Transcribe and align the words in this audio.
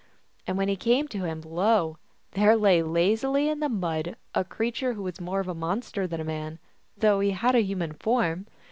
And 0.47 0.57
when 0.57 0.67
he 0.67 0.75
came 0.75 1.07
to 1.09 1.25
him, 1.25 1.41
lo, 1.41 1.99
there 2.31 2.55
lay 2.55 2.81
lazily 2.81 3.47
in 3.49 3.59
the 3.59 3.69
mud 3.69 4.15
a 4.33 4.43
creature 4.43 4.93
who 4.93 5.03
was 5.03 5.21
more 5.21 5.39
of 5.39 5.47
a 5.47 5.53
monster 5.53 6.07
than 6.07 6.19
a 6.19 6.23
man, 6.25 6.57
though 6.97 7.19
he 7.19 7.29
had 7.29 7.53
a 7.53 7.61
human 7.61 7.93
form. 7.93 8.47